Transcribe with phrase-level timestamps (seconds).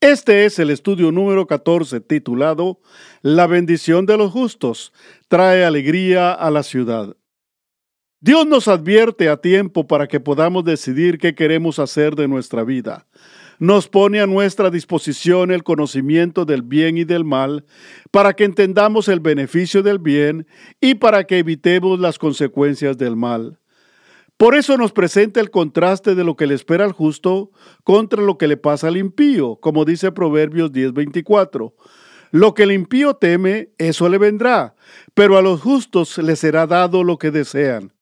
[0.00, 2.80] Este es el estudio número 14 titulado
[3.22, 4.92] La bendición de los justos
[5.28, 7.16] trae alegría a la ciudad.
[8.20, 13.06] Dios nos advierte a tiempo para que podamos decidir qué queremos hacer de nuestra vida.
[13.58, 17.64] Nos pone a nuestra disposición el conocimiento del bien y del mal
[18.10, 20.46] para que entendamos el beneficio del bien
[20.78, 23.58] y para que evitemos las consecuencias del mal.
[24.36, 27.50] Por eso nos presenta el contraste de lo que le espera al justo
[27.84, 31.74] contra lo que le pasa al impío, como dice Proverbios 10:24.
[32.32, 34.74] Lo que el impío teme, eso le vendrá,
[35.14, 37.94] pero a los justos les será dado lo que desean.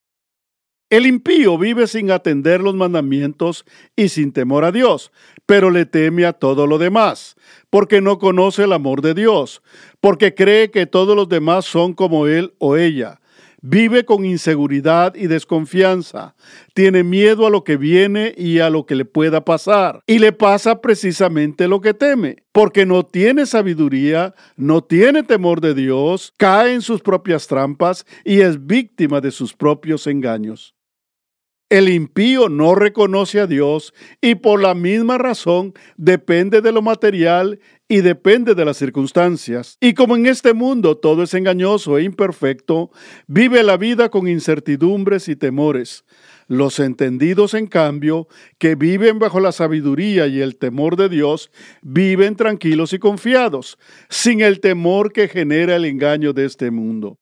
[0.91, 5.13] El impío vive sin atender los mandamientos y sin temor a Dios,
[5.47, 7.37] pero le teme a todo lo demás,
[7.71, 9.63] porque no conoce el amor de Dios,
[10.01, 13.21] porque cree que todos los demás son como él o ella
[13.67, 16.35] Vive con inseguridad y desconfianza.
[16.75, 20.03] Tiene miedo a lo que viene y a lo que le pueda pasar.
[20.07, 22.43] Y le pasa precisamente lo que teme.
[22.53, 28.43] Porque no tiene sabiduría, no tiene temor de Dios, cae en sus propias trampas y
[28.43, 30.75] es víctima de sus propios engaños.
[31.71, 37.59] El impío no reconoce a Dios y por la misma razón depende de lo material
[37.89, 39.77] y depende de las circunstancias.
[39.81, 42.91] Y como en este mundo todo es engañoso e imperfecto,
[43.27, 46.05] vive la vida con incertidumbres y temores.
[46.47, 51.51] Los entendidos, en cambio, que viven bajo la sabiduría y el temor de Dios,
[51.83, 53.79] viven tranquilos y confiados,
[54.11, 57.19] sin el temor que genera el engaño de este mundo.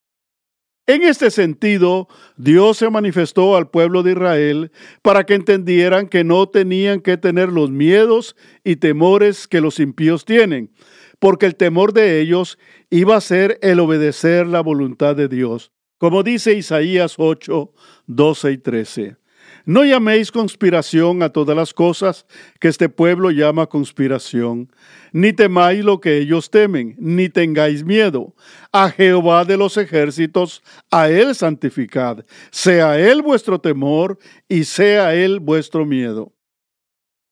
[0.85, 4.71] En este sentido, Dios se manifestó al pueblo de Israel
[5.01, 8.35] para que entendieran que no tenían que tener los miedos
[8.65, 10.71] y temores que los impíos tienen,
[11.19, 12.59] porque el temor de ellos
[12.89, 17.71] iba a ser el obedecer la voluntad de Dios, como dice Isaías 8,
[18.07, 19.22] 12 y 13.
[19.65, 22.25] No llaméis conspiración a todas las cosas
[22.59, 24.69] que este pueblo llama conspiración,
[25.13, 28.35] ni temáis lo que ellos temen, ni tengáis miedo.
[28.73, 34.19] A Jehová de los ejércitos, a Él santificad, sea Él vuestro temor
[34.49, 36.33] y sea Él vuestro miedo.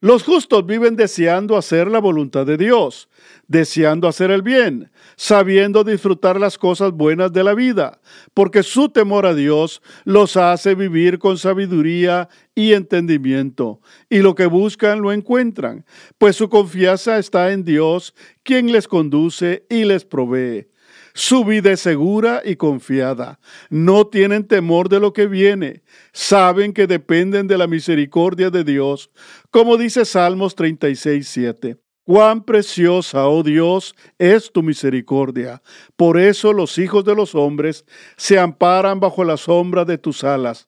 [0.03, 3.07] Los justos viven deseando hacer la voluntad de Dios,
[3.47, 8.01] deseando hacer el bien, sabiendo disfrutar las cosas buenas de la vida,
[8.34, 13.79] porque su temor a Dios los hace vivir con sabiduría y entendimiento,
[14.09, 15.85] y lo que buscan lo encuentran,
[16.18, 20.71] pues su confianza está en Dios, quien les conduce y les provee.
[21.14, 23.40] Su vida es segura y confiada.
[23.70, 25.84] No tienen temor de lo que viene.
[26.14, 29.12] Saben que dependen de la misericordia de Dios,
[29.50, 31.78] como dice Salmos 36, 7.
[32.04, 35.62] Cuán preciosa, oh Dios, es tu misericordia.
[35.96, 37.86] Por eso los hijos de los hombres
[38.18, 40.68] se amparan bajo la sombra de tus alas.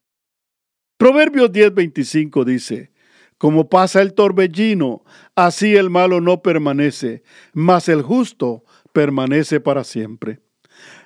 [0.98, 2.92] Proverbios 10:25 dice,
[3.38, 5.04] Como pasa el torbellino,
[5.36, 10.40] así el malo no permanece, mas el justo permanece para siempre.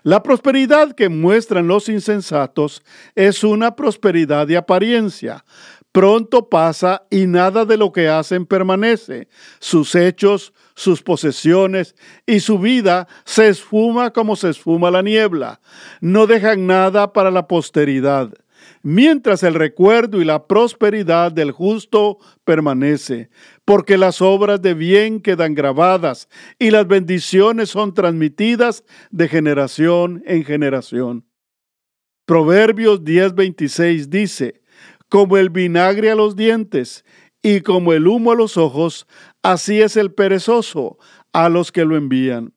[0.03, 2.83] La prosperidad que muestran los insensatos
[3.15, 5.43] es una prosperidad de apariencia.
[5.91, 9.27] Pronto pasa y nada de lo que hacen permanece.
[9.59, 15.59] Sus hechos, sus posesiones y su vida se esfuma como se esfuma la niebla.
[15.99, 18.31] No dejan nada para la posteridad
[18.83, 23.29] mientras el recuerdo y la prosperidad del justo permanece,
[23.65, 26.29] porque las obras de bien quedan grabadas
[26.59, 31.25] y las bendiciones son transmitidas de generación en generación.
[32.25, 34.61] Proverbios 10:26 dice,
[35.09, 37.05] como el vinagre a los dientes
[37.41, 39.07] y como el humo a los ojos,
[39.41, 40.97] así es el perezoso
[41.31, 42.53] a los que lo envían.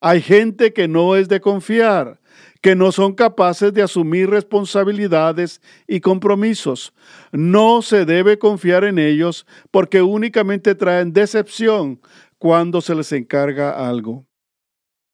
[0.00, 2.20] Hay gente que no es de confiar,
[2.62, 6.94] que no son capaces de asumir responsabilidades y compromisos.
[7.32, 12.00] No se debe confiar en ellos porque únicamente traen decepción
[12.38, 14.26] cuando se les encarga algo.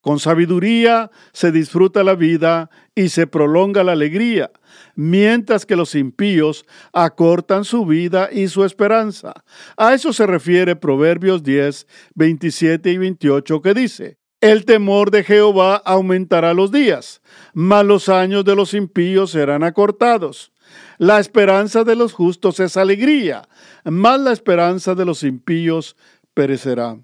[0.01, 4.51] Con sabiduría se disfruta la vida y se prolonga la alegría,
[4.95, 9.33] mientras que los impíos acortan su vida y su esperanza.
[9.77, 15.77] A eso se refiere Proverbios 10, 27 y 28 que dice, el temor de Jehová
[15.77, 17.23] aumentará los días,
[17.55, 20.53] mas los años de los impíos serán acortados.
[20.99, 23.49] La esperanza de los justos es alegría,
[23.85, 25.97] mas la esperanza de los impíos
[26.35, 26.99] perecerá.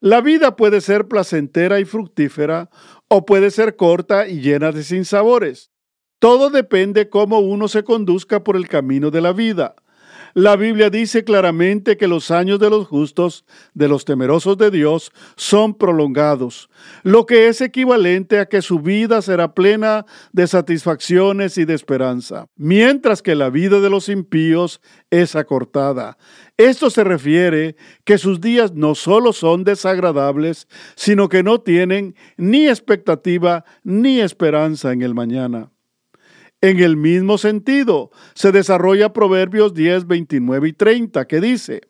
[0.00, 2.70] La vida puede ser placentera y fructífera
[3.08, 5.70] o puede ser corta y llena de sinsabores.
[6.18, 9.74] Todo depende cómo uno se conduzca por el camino de la vida.
[10.34, 15.12] La Biblia dice claramente que los años de los justos, de los temerosos de Dios,
[15.36, 16.68] son prolongados,
[17.04, 22.48] lo que es equivalente a que su vida será plena de satisfacciones y de esperanza,
[22.56, 26.18] mientras que la vida de los impíos es acortada.
[26.56, 30.66] Esto se refiere que sus días no solo son desagradables,
[30.96, 35.70] sino que no tienen ni expectativa ni esperanza en el mañana.
[36.64, 41.82] En el mismo sentido, se desarrolla Proverbios 10, 29 y 30, que dice,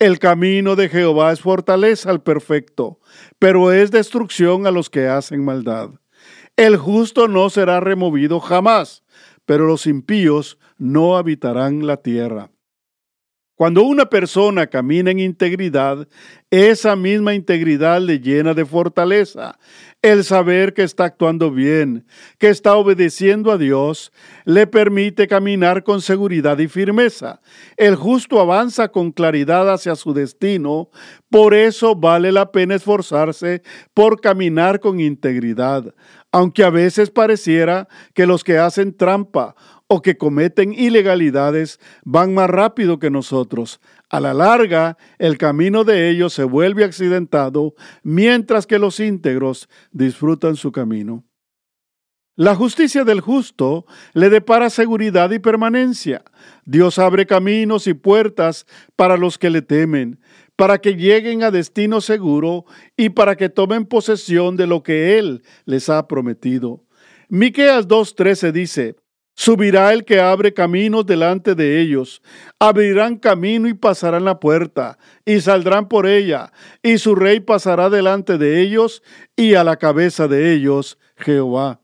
[0.00, 2.98] El camino de Jehová es fortaleza al perfecto,
[3.38, 5.90] pero es destrucción a los que hacen maldad.
[6.56, 9.04] El justo no será removido jamás,
[9.44, 12.50] pero los impíos no habitarán la tierra.
[13.60, 16.08] Cuando una persona camina en integridad,
[16.50, 19.58] esa misma integridad le llena de fortaleza.
[20.02, 22.06] El saber que está actuando bien,
[22.38, 24.12] que está obedeciendo a Dios,
[24.46, 27.42] le permite caminar con seguridad y firmeza.
[27.76, 30.88] El justo avanza con claridad hacia su destino,
[31.28, 33.62] por eso vale la pena esforzarse
[33.92, 35.94] por caminar con integridad,
[36.32, 39.54] aunque a veces pareciera que los que hacen trampa
[39.92, 43.80] o que cometen ilegalidades van más rápido que nosotros.
[44.08, 50.54] A la larga, el camino de ellos se vuelve accidentado, mientras que los íntegros disfrutan
[50.54, 51.24] su camino.
[52.36, 53.84] La justicia del justo
[54.14, 56.22] le depara seguridad y permanencia.
[56.64, 60.20] Dios abre caminos y puertas para los que le temen,
[60.54, 62.64] para que lleguen a destino seguro
[62.96, 66.84] y para que tomen posesión de lo que Él les ha prometido.
[67.28, 68.96] Miqueas 2:13 dice:
[69.40, 72.20] Subirá el que abre caminos delante de ellos.
[72.58, 76.52] Abrirán camino y pasarán la puerta, y saldrán por ella,
[76.82, 79.02] y su rey pasará delante de ellos,
[79.36, 81.80] y a la cabeza de ellos Jehová.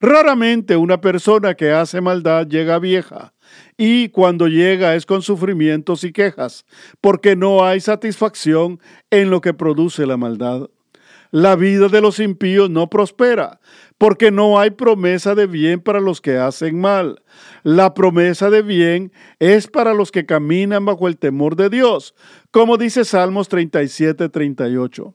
[0.00, 3.34] Raramente una persona que hace maldad llega vieja,
[3.76, 6.64] y cuando llega es con sufrimientos y quejas,
[7.02, 8.80] porque no hay satisfacción
[9.10, 10.70] en lo que produce la maldad.
[11.32, 13.60] La vida de los impíos no prospera,
[13.98, 17.22] porque no hay promesa de bien para los que hacen mal.
[17.62, 22.14] La promesa de bien es para los que caminan bajo el temor de Dios,
[22.50, 25.14] como dice Salmos 37, 38.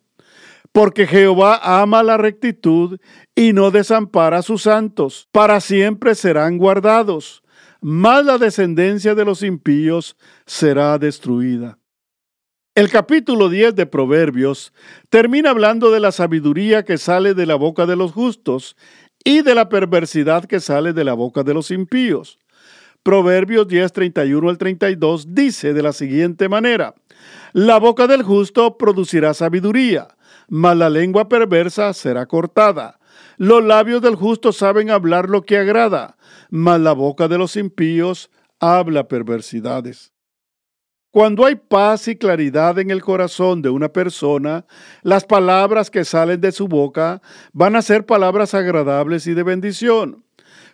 [0.72, 3.00] Porque Jehová ama la rectitud
[3.36, 7.44] y no desampara a sus santos, para siempre serán guardados,
[7.82, 11.81] mas la descendencia de los impíos será destruida.
[12.74, 14.72] El capítulo 10 de Proverbios
[15.10, 18.78] termina hablando de la sabiduría que sale de la boca de los justos
[19.26, 22.40] y de la perversidad que sale de la boca de los impíos.
[23.04, 26.96] Proverbios 10, 31 al 32 dice de la siguiente manera,
[27.52, 30.08] La boca del justo producirá sabiduría,
[30.48, 33.02] mas la lengua perversa será cortada.
[33.36, 36.16] Los labios del justo saben hablar lo que agrada,
[36.50, 38.32] mas la boca de los impíos
[38.62, 40.11] habla perversidades.
[41.12, 44.66] Cuando hay paz y claridad en el corazón de una persona,
[45.04, 47.22] las palabras que salen de su boca
[47.52, 50.24] van a ser palabras agradables y de bendición.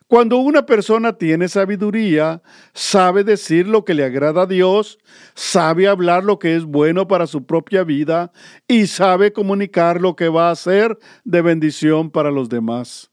[0.05, 2.43] Cuando una persona tiene sabiduría,
[2.75, 4.99] sabe decir lo que le agrada a Dios,
[5.33, 8.31] sabe hablar lo que es bueno para su propia vida
[8.67, 13.09] y sabe comunicar lo que va a ser de bendición para los demás.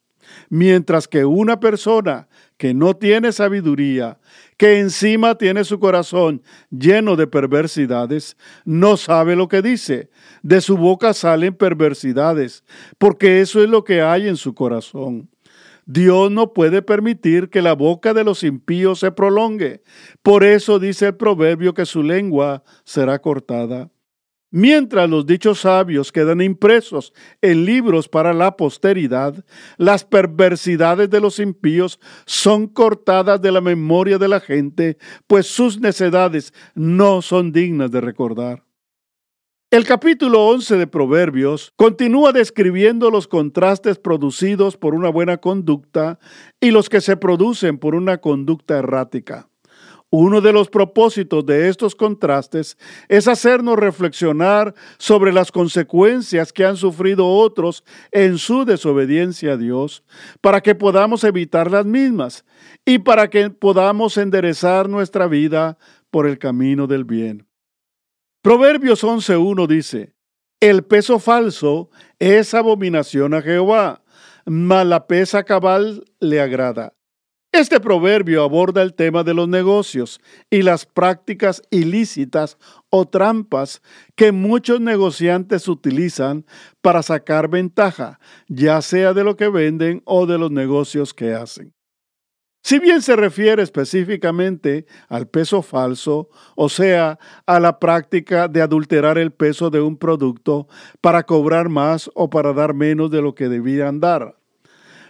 [0.50, 4.18] Mientras que una persona que no tiene sabiduría,
[4.56, 10.10] que encima tiene su corazón lleno de perversidades, no sabe lo que dice.
[10.42, 12.64] De su boca salen perversidades,
[12.98, 15.28] porque eso es lo que hay en su corazón.
[15.86, 19.82] Dios no puede permitir que la boca de los impíos se prolongue.
[20.22, 23.90] Por eso dice el proverbio que su lengua será cortada.
[24.56, 29.44] Mientras los dichos sabios quedan impresos en libros para la posteridad,
[29.78, 34.96] las perversidades de los impíos son cortadas de la memoria de la gente,
[35.26, 38.62] pues sus necedades no son dignas de recordar.
[39.72, 46.20] El capítulo 11 de Proverbios continúa describiendo los contrastes producidos por una buena conducta
[46.60, 49.48] y los que se producen por una conducta errática.
[50.10, 56.76] Uno de los propósitos de estos contrastes es hacernos reflexionar sobre las consecuencias que han
[56.76, 57.82] sufrido otros
[58.12, 60.04] en su desobediencia a Dios,
[60.40, 62.44] para que podamos evitar las mismas
[62.84, 65.78] y para que podamos enderezar nuestra vida
[66.10, 67.48] por el camino del bien.
[68.40, 70.14] Proverbios 11.1 dice,
[70.60, 74.04] El peso falso es abominación a Jehová,
[74.46, 76.94] mas la pesa cabal le agrada.
[77.54, 80.20] Este proverbio aborda el tema de los negocios
[80.50, 82.58] y las prácticas ilícitas
[82.90, 83.80] o trampas
[84.16, 86.46] que muchos negociantes utilizan
[86.80, 88.18] para sacar ventaja,
[88.48, 91.72] ya sea de lo que venden o de los negocios que hacen.
[92.64, 99.16] Si bien se refiere específicamente al peso falso, o sea, a la práctica de adulterar
[99.16, 100.66] el peso de un producto
[101.00, 104.43] para cobrar más o para dar menos de lo que debían dar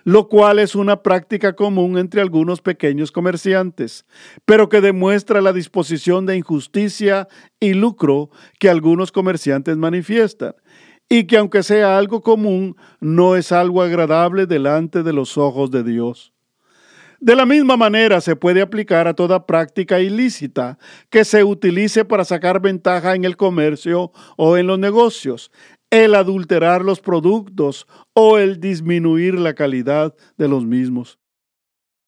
[0.05, 4.07] lo cual es una práctica común entre algunos pequeños comerciantes,
[4.45, 7.27] pero que demuestra la disposición de injusticia
[7.59, 10.55] y lucro que algunos comerciantes manifiestan,
[11.09, 15.83] y que aunque sea algo común, no es algo agradable delante de los ojos de
[15.83, 16.35] Dios.
[17.21, 22.23] De la misma manera se puede aplicar a toda práctica ilícita que se utilice para
[22.23, 25.51] sacar ventaja en el comercio o en los negocios,
[25.95, 31.21] el adulterar los productos o el disminuir la calidad de los mismos.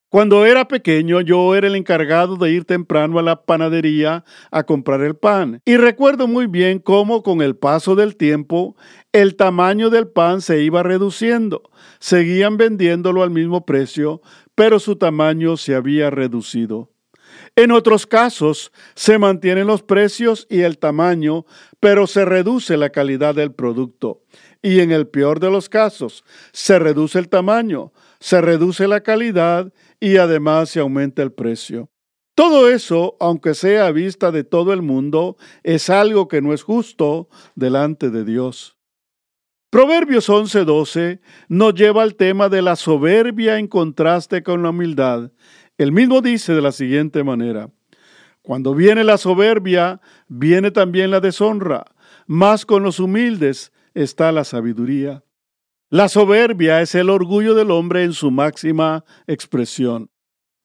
[0.09, 4.99] Cuando era pequeño yo era el encargado de ir temprano a la panadería a comprar
[5.01, 8.75] el pan y recuerdo muy bien cómo con el paso del tiempo
[9.13, 11.63] el tamaño del pan se iba reduciendo.
[11.99, 14.21] Seguían vendiéndolo al mismo precio,
[14.53, 16.91] pero su tamaño se había reducido.
[17.57, 21.47] En otros casos, se mantienen los precios y el tamaño,
[21.79, 24.21] pero se reduce la calidad del producto.
[24.61, 29.73] Y en el peor de los casos, se reduce el tamaño, se reduce la calidad
[29.99, 31.89] y además se aumenta el precio.
[32.35, 36.61] Todo eso, aunque sea a vista de todo el mundo, es algo que no es
[36.61, 38.77] justo delante de Dios.
[39.71, 45.31] Proverbios 11:12 nos lleva al tema de la soberbia en contraste con la humildad
[45.77, 47.69] el mismo dice de la siguiente manera,
[48.41, 51.85] cuando viene la soberbia, viene también la deshonra,
[52.25, 55.23] mas con los humildes está la sabiduría.
[55.89, 60.09] La soberbia es el orgullo del hombre en su máxima expresión.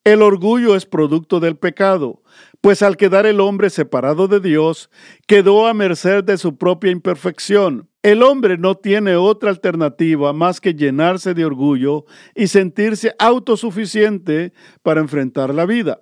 [0.03, 2.21] El orgullo es producto del pecado,
[2.59, 4.89] pues al quedar el hombre separado de Dios,
[5.27, 7.87] quedó a merced de su propia imperfección.
[8.01, 12.03] El hombre no tiene otra alternativa más que llenarse de orgullo
[12.35, 16.01] y sentirse autosuficiente para enfrentar la vida.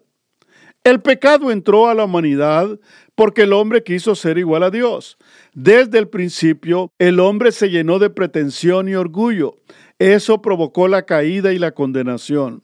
[0.83, 2.79] El pecado entró a la humanidad
[3.13, 5.19] porque el hombre quiso ser igual a Dios.
[5.53, 9.57] Desde el principio, el hombre se llenó de pretensión y orgullo.
[9.99, 12.63] Eso provocó la caída y la condenación.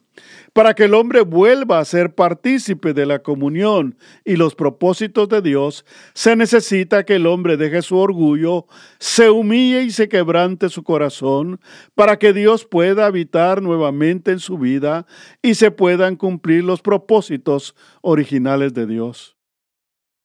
[0.52, 5.42] Para que el hombre vuelva a ser partícipe de la comunión y los propósitos de
[5.42, 5.84] Dios,
[6.14, 8.66] se necesita que el hombre deje su orgullo,
[8.98, 11.60] se humille y se quebrante su corazón,
[11.94, 15.06] para que Dios pueda habitar nuevamente en su vida
[15.42, 19.37] y se puedan cumplir los propósitos originales de Dios.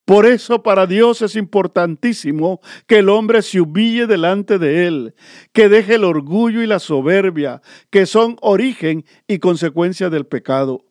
[0.05, 5.15] Por eso para Dios es importantísimo que el hombre se humille delante de Él,
[5.53, 10.83] que deje el orgullo y la soberbia, que son origen y consecuencia del pecado.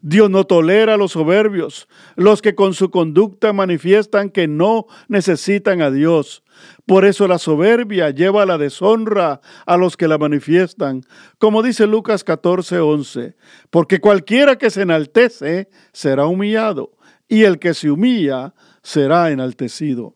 [0.00, 5.80] Dios no tolera a los soberbios, los que con su conducta manifiestan que no necesitan
[5.80, 6.42] a Dios.
[6.86, 11.02] Por eso la soberbia lleva a la deshonra a los que la manifiestan,
[11.38, 13.36] como dice Lucas 14:11,
[13.70, 16.95] porque cualquiera que se enaltece será humillado
[17.28, 20.14] y el que se humilla será enaltecido.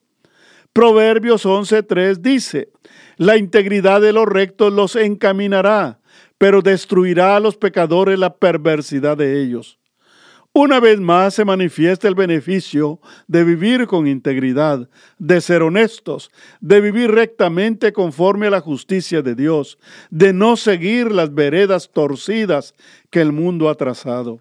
[0.73, 2.71] Proverbios 11.3 dice,
[3.17, 6.00] la integridad de los rectos los encaminará,
[6.38, 9.81] pero destruirá a los pecadores la perversidad de ellos.
[10.52, 14.88] Una vez más se manifiesta el beneficio de vivir con integridad,
[15.19, 19.79] de ser honestos, de vivir rectamente conforme a la justicia de Dios,
[20.11, 22.75] de no seguir las veredas torcidas
[23.11, 24.40] que el mundo ha trazado.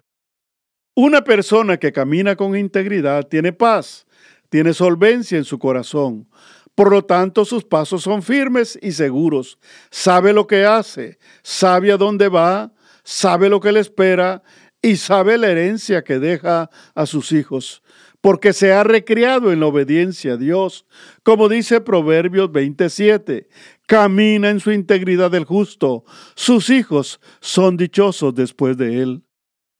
[0.94, 4.06] Una persona que camina con integridad tiene paz,
[4.48, 6.28] tiene solvencia en su corazón.
[6.74, 9.58] Por lo tanto, sus pasos son firmes y seguros.
[9.90, 12.72] Sabe lo que hace, sabe a dónde va,
[13.04, 14.42] sabe lo que le espera
[14.82, 17.82] y sabe la herencia que deja a sus hijos,
[18.20, 20.86] porque se ha recreado en la obediencia a Dios.
[21.22, 23.48] Como dice Proverbios 27,
[23.86, 26.04] camina en su integridad el justo,
[26.34, 29.22] sus hijos son dichosos después de él.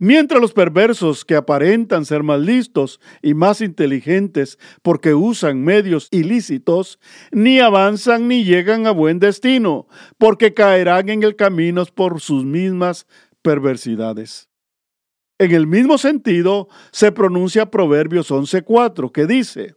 [0.03, 6.99] Mientras los perversos que aparentan ser más listos y más inteligentes porque usan medios ilícitos,
[7.33, 13.07] ni avanzan ni llegan a buen destino, porque caerán en el camino por sus mismas
[13.43, 14.49] perversidades.
[15.39, 19.75] En el mismo sentido se pronuncia Proverbios 11.4, que dice,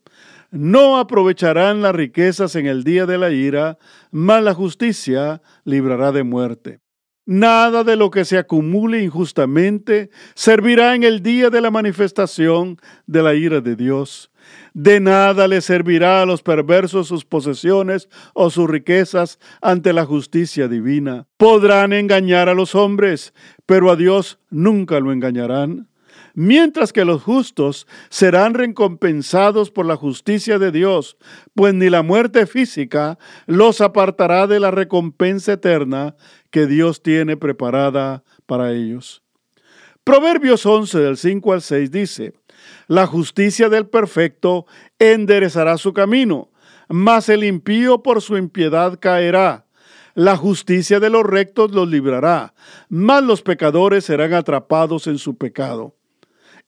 [0.51, 3.77] no aprovecharán las riquezas en el día de la ira,
[4.09, 6.82] mas la justicia librará de muerte.
[7.25, 12.77] Nada de lo que se acumule injustamente servirá en el día de la manifestación
[13.07, 14.29] de la ira de Dios.
[14.73, 20.67] De nada le servirá a los perversos sus posesiones o sus riquezas ante la justicia
[20.67, 21.27] divina.
[21.37, 23.33] Podrán engañar a los hombres,
[23.65, 25.87] pero a Dios nunca lo engañarán.
[26.35, 31.17] Mientras que los justos serán recompensados por la justicia de Dios,
[31.53, 36.15] pues ni la muerte física los apartará de la recompensa eterna
[36.49, 39.21] que Dios tiene preparada para ellos.
[40.03, 42.33] Proverbios 11 del 5 al 6 dice,
[42.87, 44.65] la justicia del perfecto
[44.97, 46.49] enderezará su camino,
[46.89, 49.67] mas el impío por su impiedad caerá.
[50.15, 52.53] La justicia de los rectos los librará,
[52.89, 55.95] mas los pecadores serán atrapados en su pecado.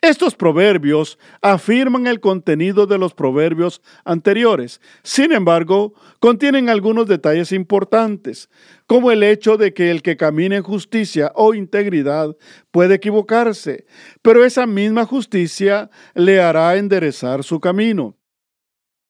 [0.05, 4.79] Estos proverbios afirman el contenido de los proverbios anteriores.
[5.01, 8.47] Sin embargo, contienen algunos detalles importantes,
[8.85, 12.37] como el hecho de que el que camina en justicia o integridad
[12.69, 13.87] puede equivocarse,
[14.21, 18.15] pero esa misma justicia le hará enderezar su camino.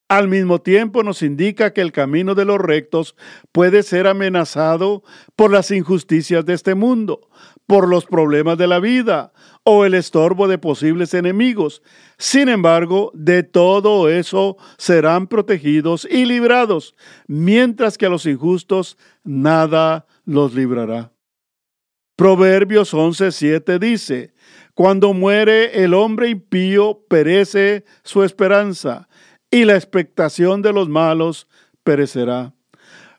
[0.08, 3.16] Al mismo tiempo nos indica que el camino de los rectos
[3.52, 5.02] puede ser amenazado
[5.34, 7.28] por las injusticias de este mundo,
[7.66, 9.32] por los problemas de la vida
[9.64, 11.82] o el estorbo de posibles enemigos.
[12.18, 16.94] Sin embargo, de todo eso serán protegidos y librados,
[17.26, 21.12] mientras que a los injustos nada los librará.
[22.16, 24.34] Proverbios 11:7 dice,
[24.74, 29.08] Cuando muere el hombre impío, perece su esperanza,
[29.50, 31.46] y la expectación de los malos
[31.82, 32.55] perecerá.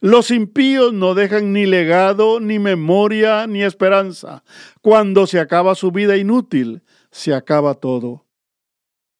[0.08, 4.42] Los impíos no dejan ni legado, ni memoria, ni esperanza.
[4.82, 8.26] Cuando se acaba su vida inútil, se acaba todo.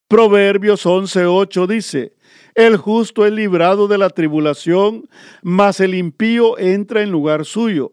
[0.08, 2.16] Proverbios 11:8 dice,
[2.56, 5.10] El justo es librado de la tribulación,
[5.42, 7.92] mas el impío entra en lugar suyo.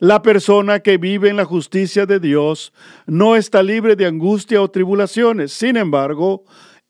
[0.00, 2.72] La persona que vive en la justicia de Dios
[3.06, 5.52] no está libre de angustia o tribulaciones.
[5.52, 6.42] Sin embargo,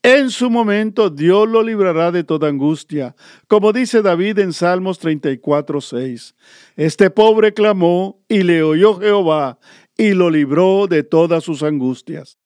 [0.07, 3.13] en su momento Dios lo librará de toda angustia,
[3.49, 6.35] como dice David en Salmos 34, 6.
[6.77, 9.59] Este pobre clamó y le oyó Jehová
[9.97, 12.37] y lo libró de todas sus angustias.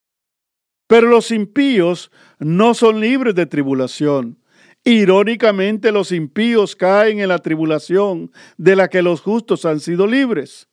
[0.88, 4.40] Pero los impíos no son libres de tribulación.
[4.84, 10.68] Irónicamente los impíos caen en la tribulación de la que los justos han sido libres.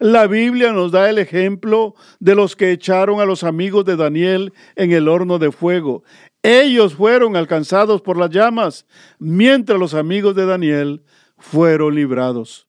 [0.00, 4.52] La Biblia nos da el ejemplo de los que echaron a los amigos de Daniel
[4.76, 6.04] en el horno de fuego.
[6.42, 8.86] Ellos fueron alcanzados por las llamas,
[9.18, 11.02] mientras los amigos de Daniel
[11.36, 12.68] fueron librados.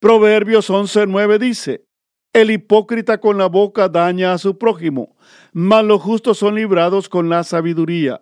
[0.00, 1.86] Proverbios 11:9 dice,
[2.32, 5.16] El hipócrita con la boca daña a su prójimo,
[5.52, 8.20] mas los justos son librados con la sabiduría.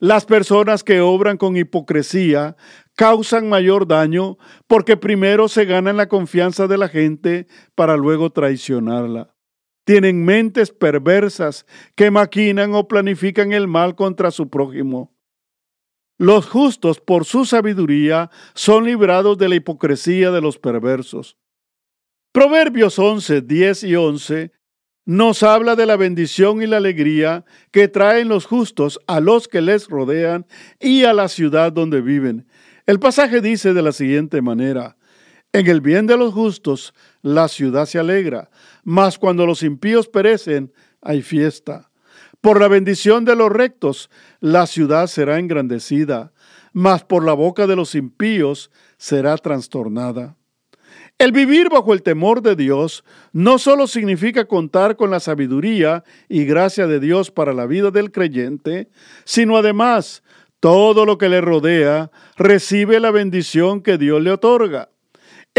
[0.00, 2.56] Las personas que obran con hipocresía
[2.96, 9.34] causan mayor daño porque primero se ganan la confianza de la gente para luego traicionarla.
[9.84, 15.14] Tienen mentes perversas que maquinan o planifican el mal contra su prójimo.
[16.18, 21.38] Los justos, por su sabiduría, son librados de la hipocresía de los perversos.
[22.32, 24.52] Proverbios 11, 10 y 11
[25.06, 29.60] nos habla de la bendición y la alegría que traen los justos a los que
[29.60, 30.46] les rodean
[30.78, 32.46] y a la ciudad donde viven.
[32.86, 34.96] El pasaje dice de la siguiente manera,
[35.52, 38.50] en el bien de los justos la ciudad se alegra,
[38.84, 41.90] mas cuando los impíos perecen hay fiesta.
[42.40, 44.10] Por la bendición de los rectos
[44.40, 46.32] la ciudad será engrandecida,
[46.72, 50.36] mas por la boca de los impíos será trastornada.
[51.18, 56.44] El vivir bajo el temor de Dios no solo significa contar con la sabiduría y
[56.44, 58.88] gracia de Dios para la vida del creyente,
[59.24, 60.22] sino además
[60.60, 64.89] todo lo que le rodea recibe la bendición que Dios le otorga.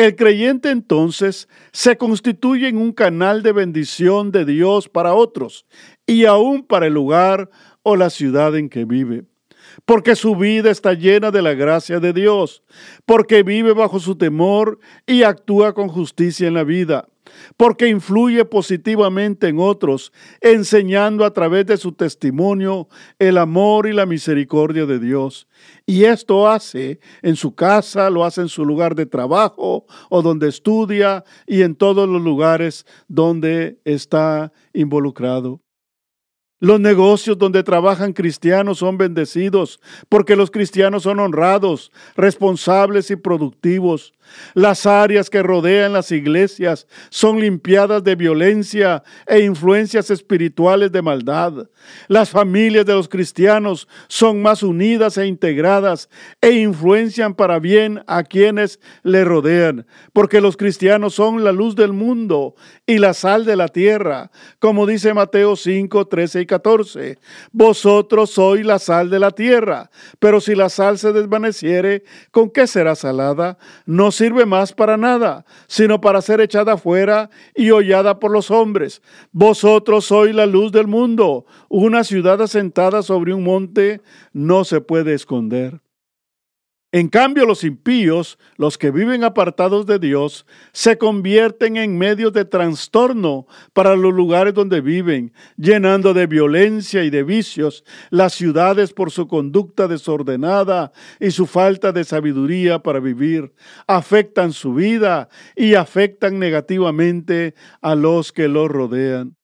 [0.02, 5.68] El creyente entonces se constituye en un canal de bendición de Dios para otros
[6.08, 7.52] y aún para el lugar
[7.84, 9.26] o la ciudad en que vive.
[9.86, 12.64] Porque su vida está llena de la gracia de Dios,
[13.06, 17.08] porque vive bajo su temor y actúa con justicia en la vida,
[17.58, 22.88] porque influye positivamente en otros, enseñando a través de su testimonio
[23.20, 25.48] el amor y la misericordia de Dios.
[25.86, 30.48] Y esto hace en su casa, lo hace en su lugar de trabajo o donde
[30.48, 35.62] estudia y en todos los lugares donde está involucrado.
[36.62, 44.14] Los negocios donde trabajan cristianos son bendecidos porque los cristianos son honrados, responsables y productivos.
[44.54, 51.68] Las áreas que rodean las iglesias son limpiadas de violencia e influencias espirituales de maldad.
[52.08, 56.10] Las familias de los cristianos son más unidas e integradas
[56.42, 61.92] e influencian para bien a quienes le rodean, porque los cristianos son la luz del
[61.92, 67.18] mundo y la sal de la tierra, como dice Mateo 5, 13 y 14.
[67.54, 72.68] Vosotros sois la sal de la tierra, pero si la sal se desvaneciere, ¿con qué
[72.68, 73.58] será salada?
[73.86, 79.02] No sirve más para nada, sino para ser echada fuera y hollada por los hombres.
[79.32, 81.46] Vosotros sois la luz del mundo.
[81.70, 84.02] Una ciudad asentada sobre un monte
[84.34, 85.80] no se puede esconder.
[86.94, 92.44] En cambio, los impíos, los que viven apartados de Dios, se convierten en medios de
[92.44, 99.10] trastorno para los lugares donde viven, llenando de violencia y de vicios las ciudades por
[99.10, 103.54] su conducta desordenada y su falta de sabiduría para vivir.
[103.88, 109.38] Afectan su vida y afectan negativamente a los que los rodean.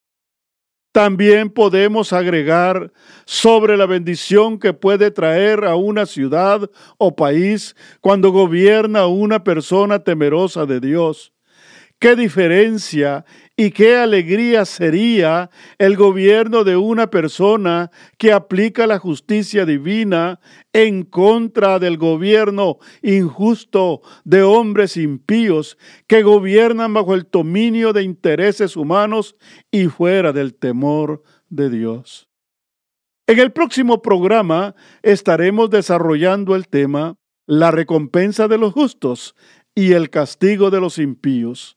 [0.97, 2.91] También podemos agregar
[3.23, 9.99] sobre la bendición que puede traer a una ciudad o país cuando gobierna una persona
[9.99, 11.33] temerosa de Dios.
[11.99, 13.25] Qué diferencia
[13.59, 17.89] y qué alegría sería el gobierno de una persona
[18.19, 20.39] que aplica la justicia divina
[20.73, 28.77] en contra del gobierno injusto de hombres impíos que gobiernan bajo el dominio de intereses
[28.77, 29.35] humanos
[29.71, 32.29] y fuera del temor de Dios.
[33.25, 37.17] En el próximo programa estaremos desarrollando el tema
[37.47, 39.35] La recompensa de los justos
[39.73, 41.76] y el castigo de los impíos.